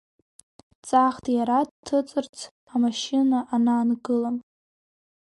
[0.75, 2.35] Дҵаахт иара, дҭыҵырц
[2.73, 4.31] амашьына анаангыла.